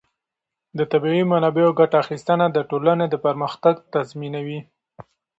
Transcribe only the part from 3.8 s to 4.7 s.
تضمینوي.